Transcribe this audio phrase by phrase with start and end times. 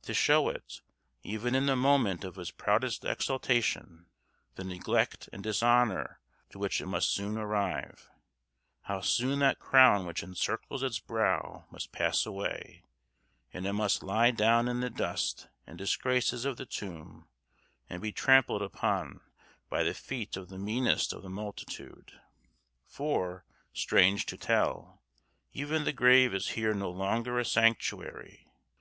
[0.00, 0.80] to show it,
[1.24, 4.06] even in the moment of its proudest exaltation,
[4.54, 6.20] the neglect and dishonor
[6.50, 8.08] to which it must soon arrive
[8.82, 12.84] how soon that crown which encircles its brow must pass away,
[13.52, 17.26] and it must lie down in the dust and disgraces of the tomb,
[17.90, 19.20] and be trampled upon
[19.68, 22.20] by the feet of the meanest of the multitude.
[22.86, 25.02] For, strange to tell,
[25.52, 28.46] even the grave is here no longer a sanctuary.